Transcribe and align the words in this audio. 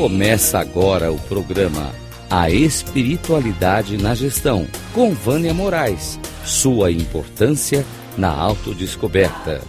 Começa 0.00 0.60
agora 0.60 1.10
o 1.10 1.18
programa 1.18 1.92
A 2.30 2.48
Espiritualidade 2.48 3.96
na 3.96 4.14
Gestão, 4.14 4.64
com 4.94 5.12
Vânia 5.12 5.52
Moraes. 5.52 6.20
Sua 6.44 6.92
importância 6.92 7.84
na 8.16 8.30
autodescoberta. 8.30 9.60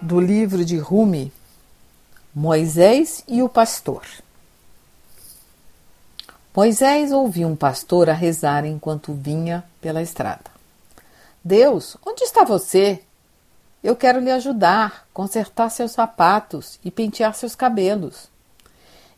Do 0.00 0.20
livro 0.20 0.64
de 0.64 0.78
Rumi, 0.78 1.32
Moisés 2.32 3.24
e 3.26 3.42
o 3.42 3.48
Pastor. 3.48 4.02
Moisés 6.54 7.10
ouviu 7.10 7.48
um 7.48 7.56
pastor 7.56 8.08
a 8.08 8.12
rezar 8.12 8.64
enquanto 8.64 9.12
vinha 9.12 9.64
pela 9.80 10.00
estrada. 10.00 10.57
Deus, 11.48 11.96
onde 12.04 12.24
está 12.24 12.44
você? 12.44 13.00
Eu 13.82 13.96
quero 13.96 14.20
lhe 14.20 14.30
ajudar, 14.30 15.08
consertar 15.14 15.70
seus 15.70 15.92
sapatos 15.92 16.78
e 16.84 16.90
pentear 16.90 17.34
seus 17.34 17.54
cabelos. 17.54 18.28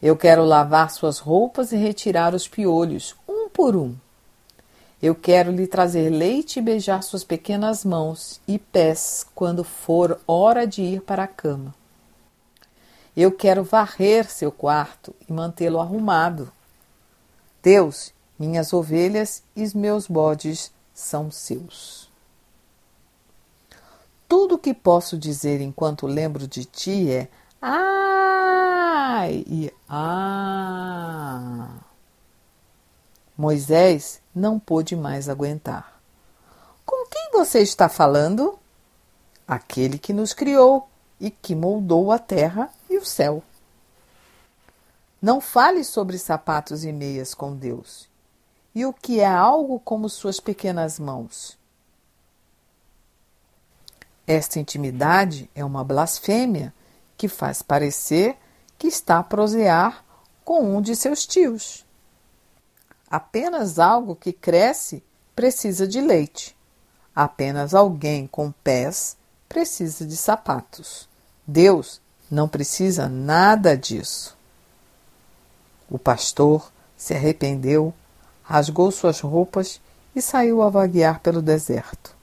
Eu 0.00 0.16
quero 0.16 0.44
lavar 0.44 0.92
suas 0.92 1.18
roupas 1.18 1.72
e 1.72 1.76
retirar 1.76 2.32
os 2.32 2.46
piolhos, 2.46 3.16
um 3.28 3.48
por 3.48 3.74
um. 3.74 3.96
Eu 5.02 5.12
quero 5.12 5.50
lhe 5.50 5.66
trazer 5.66 6.08
leite 6.08 6.60
e 6.60 6.62
beijar 6.62 7.02
suas 7.02 7.24
pequenas 7.24 7.84
mãos 7.84 8.40
e 8.46 8.60
pés 8.60 9.26
quando 9.34 9.64
for 9.64 10.20
hora 10.24 10.64
de 10.68 10.82
ir 10.82 11.02
para 11.02 11.24
a 11.24 11.26
cama. 11.26 11.74
Eu 13.16 13.32
quero 13.32 13.64
varrer 13.64 14.30
seu 14.30 14.52
quarto 14.52 15.12
e 15.28 15.32
mantê-lo 15.32 15.80
arrumado. 15.80 16.52
Deus, 17.60 18.12
minhas 18.38 18.72
ovelhas 18.72 19.42
e 19.56 19.76
meus 19.76 20.06
bodes 20.06 20.70
são 20.94 21.28
seus. 21.28 22.09
Tudo 24.30 24.54
o 24.54 24.58
que 24.58 24.72
posso 24.72 25.18
dizer 25.18 25.60
enquanto 25.60 26.06
lembro 26.06 26.46
de 26.46 26.64
ti 26.64 27.10
é 27.10 27.28
ai 27.60 29.44
e 29.44 29.74
ah. 29.88 31.66
Moisés 33.36 34.22
não 34.32 34.56
pôde 34.56 34.94
mais 34.94 35.28
aguentar. 35.28 36.00
Com 36.86 37.08
quem 37.08 37.30
você 37.32 37.58
está 37.58 37.88
falando? 37.88 38.56
Aquele 39.48 39.98
que 39.98 40.12
nos 40.12 40.32
criou 40.32 40.88
e 41.18 41.28
que 41.28 41.56
moldou 41.56 42.12
a 42.12 42.18
terra 42.20 42.70
e 42.88 42.98
o 42.98 43.04
céu. 43.04 43.42
Não 45.20 45.40
fale 45.40 45.82
sobre 45.82 46.16
sapatos 46.18 46.84
e 46.84 46.92
meias 46.92 47.34
com 47.34 47.56
Deus. 47.56 48.08
E 48.72 48.86
o 48.86 48.92
que 48.92 49.18
é 49.18 49.26
algo 49.26 49.80
como 49.80 50.08
suas 50.08 50.38
pequenas 50.38 51.00
mãos? 51.00 51.58
Esta 54.32 54.60
intimidade 54.60 55.50
é 55.56 55.64
uma 55.64 55.82
blasfêmia 55.82 56.72
que 57.16 57.26
faz 57.26 57.62
parecer 57.62 58.36
que 58.78 58.86
está 58.86 59.18
a 59.18 59.24
prosear 59.24 60.04
com 60.44 60.76
um 60.76 60.80
de 60.80 60.94
seus 60.94 61.26
tios. 61.26 61.84
Apenas 63.10 63.80
algo 63.80 64.14
que 64.14 64.32
cresce 64.32 65.02
precisa 65.34 65.84
de 65.84 66.00
leite. 66.00 66.56
Apenas 67.12 67.74
alguém 67.74 68.28
com 68.28 68.52
pés 68.52 69.16
precisa 69.48 70.06
de 70.06 70.16
sapatos. 70.16 71.08
Deus 71.44 72.00
não 72.30 72.48
precisa 72.48 73.08
nada 73.08 73.76
disso. 73.76 74.38
O 75.90 75.98
pastor 75.98 76.70
se 76.96 77.14
arrependeu, 77.14 77.92
rasgou 78.44 78.92
suas 78.92 79.18
roupas 79.18 79.80
e 80.14 80.22
saiu 80.22 80.62
a 80.62 80.70
vaguear 80.70 81.18
pelo 81.18 81.42
deserto. 81.42 82.19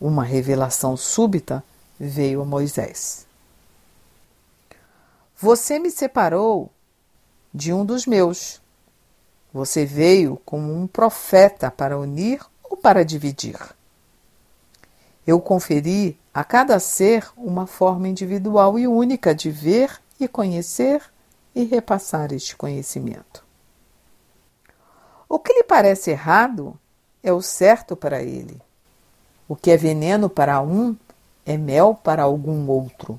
Uma 0.00 0.22
revelação 0.22 0.96
súbita 0.96 1.62
veio 1.98 2.42
a 2.42 2.44
Moisés. 2.44 3.26
Você 5.36 5.78
me 5.78 5.90
separou 5.90 6.70
de 7.52 7.72
um 7.72 7.84
dos 7.84 8.06
meus. 8.06 8.60
Você 9.52 9.84
veio 9.84 10.40
como 10.44 10.72
um 10.72 10.86
profeta 10.86 11.70
para 11.70 11.98
unir 11.98 12.44
ou 12.62 12.76
para 12.76 13.04
dividir. 13.04 13.58
Eu 15.26 15.40
conferi 15.40 16.18
a 16.32 16.44
cada 16.44 16.78
ser 16.78 17.30
uma 17.36 17.66
forma 17.66 18.08
individual 18.08 18.78
e 18.78 18.86
única 18.86 19.34
de 19.34 19.50
ver 19.50 20.00
e 20.18 20.26
conhecer 20.26 21.02
e 21.54 21.64
repassar 21.64 22.32
este 22.32 22.56
conhecimento. 22.56 23.44
O 25.28 25.38
que 25.38 25.52
lhe 25.52 25.64
parece 25.64 26.10
errado 26.10 26.78
é 27.22 27.32
o 27.32 27.42
certo 27.42 27.94
para 27.94 28.22
ele. 28.22 28.60
O 29.48 29.56
que 29.56 29.70
é 29.70 29.76
veneno 29.76 30.28
para 30.28 30.60
um 30.60 30.94
é 31.46 31.56
mel 31.56 31.94
para 31.94 32.22
algum 32.22 32.68
outro. 32.68 33.18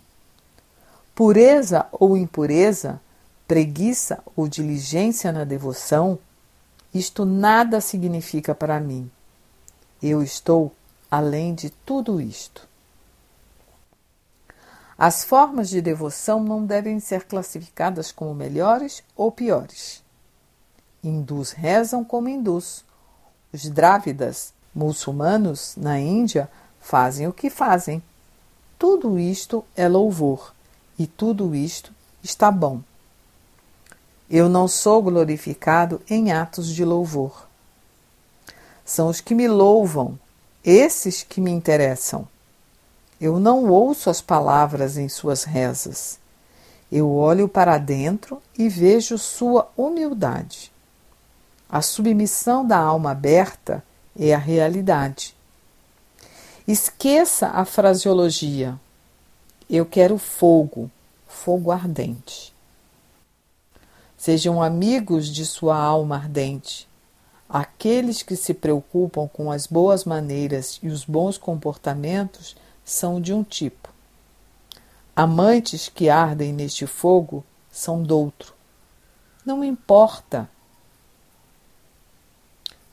Pureza 1.15 1.87
ou 1.91 2.15
impureza, 2.15 3.01
preguiça 3.47 4.23
ou 4.35 4.47
diligência 4.47 5.31
na 5.31 5.43
devoção, 5.43 6.19
isto 6.93 7.25
nada 7.25 7.81
significa 7.81 8.53
para 8.53 8.79
mim. 8.79 9.09
Eu 10.01 10.21
estou 10.21 10.71
além 11.09 11.55
de 11.55 11.71
tudo 11.71 12.21
isto. 12.21 12.67
As 14.97 15.23
formas 15.23 15.69
de 15.69 15.81
devoção 15.81 16.43
não 16.43 16.65
devem 16.65 16.99
ser 16.99 17.23
classificadas 17.23 18.11
como 18.11 18.35
melhores 18.35 19.01
ou 19.15 19.31
piores. 19.31 20.03
Hindus 21.03 21.51
rezam 21.51 22.03
como 22.03 22.29
hindus. 22.29 22.83
Os 23.51 23.67
drávidas 23.69 24.53
muçulmanos 24.79 25.73
na 25.75 25.99
Índia 25.99 26.49
fazem 26.79 27.27
o 27.27 27.33
que 27.33 27.49
fazem. 27.49 28.01
Tudo 28.77 29.19
isto 29.19 29.63
é 29.75 29.87
louvor 29.87 30.53
e 30.97 31.05
tudo 31.05 31.53
isto 31.53 31.91
está 32.23 32.49
bom. 32.49 32.81
Eu 34.29 34.47
não 34.47 34.67
sou 34.67 35.01
glorificado 35.03 36.01
em 36.09 36.31
atos 36.31 36.73
de 36.73 36.85
louvor. 36.85 37.47
São 38.85 39.09
os 39.09 39.19
que 39.19 39.35
me 39.35 39.47
louvam, 39.47 40.17
esses 40.63 41.23
que 41.23 41.41
me 41.41 41.51
interessam. 41.51 42.27
Eu 43.19 43.39
não 43.39 43.65
ouço 43.69 44.09
as 44.09 44.21
palavras 44.21 44.97
em 44.97 45.09
suas 45.09 45.43
rezas. 45.43 46.17
Eu 46.91 47.11
olho 47.11 47.47
para 47.47 47.77
dentro 47.77 48.41
e 48.57 48.69
vejo 48.69 49.17
sua 49.17 49.69
humildade. 49.75 50.71
A 51.69 51.81
submissão 51.81 52.65
da 52.65 52.77
alma 52.77 53.11
aberta 53.11 53.83
é 54.19 54.33
a 54.33 54.37
realidade. 54.37 55.33
Esqueça 56.67 57.47
a 57.47 57.63
fraseologia. 57.63 58.79
Eu 59.69 59.85
quero 59.85 60.17
fogo, 60.17 60.91
fogo 61.27 61.71
ardente. 61.71 62.53
Sejam 64.17 64.61
amigos 64.61 65.29
de 65.29 65.45
sua 65.45 65.77
alma 65.77 66.17
ardente. 66.17 66.87
Aqueles 67.47 68.21
que 68.21 68.35
se 68.35 68.53
preocupam 68.53 69.27
com 69.27 69.51
as 69.51 69.65
boas 69.65 70.03
maneiras 70.03 70.79
e 70.83 70.89
os 70.89 71.05
bons 71.05 71.37
comportamentos 71.37 72.55
são 72.83 73.21
de 73.21 73.33
um 73.33 73.43
tipo. 73.43 73.89
Amantes 75.15 75.89
que 75.89 76.09
ardem 76.09 76.53
neste 76.53 76.85
fogo 76.85 77.43
são 77.71 78.03
doutro. 78.03 78.53
Não 79.45 79.63
importa. 79.63 80.49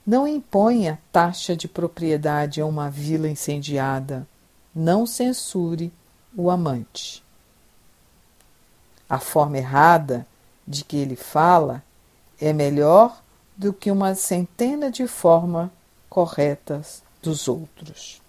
Não 0.07 0.29
imponha 0.29 1.01
taxa 1.11 1.57
de 1.57 1.67
propriedade 1.67 2.61
a 2.61 2.67
uma 2.67 2.89
vila 2.89 3.29
incendiada. 3.29 4.27
Não 4.73 5.05
censure 5.05 5.93
o 6.37 6.49
amante. 6.49 7.25
A 9.09 9.19
forma 9.19 9.59
errada 9.59 10.25
de 10.67 10.85
que 10.85 10.97
ele 10.97 11.17
fala 11.17 11.83
é 12.41 12.53
melhor 12.53 13.21
do 13.57 13.73
que 13.73 13.91
uma 13.91 14.15
centena 14.15 14.91
de 14.91 15.09
formas 15.09 15.71
corretas 16.09 17.03
dos 17.21 17.49
outros. 17.49 18.21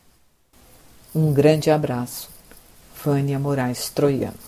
Um 1.13 1.31
grande 1.31 1.69
abraço. 1.69 2.30
Vânia 3.03 3.38
Moraes 3.38 3.89
Troiano. 3.89 4.47